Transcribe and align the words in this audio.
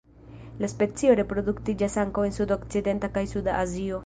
La 0.63 0.69
specio 0.71 1.13
reproduktiĝas 1.19 1.99
ankaŭ 2.05 2.25
en 2.31 2.35
sudokcidenta 2.39 3.13
kaj 3.19 3.27
suda 3.37 3.61
Azio. 3.67 3.99